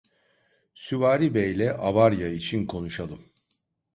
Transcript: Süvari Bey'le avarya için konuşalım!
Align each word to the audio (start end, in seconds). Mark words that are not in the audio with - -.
Süvari 0.75 1.33
Bey'le 1.33 1.69
avarya 1.69 2.29
için 2.29 2.65
konuşalım! 2.67 3.25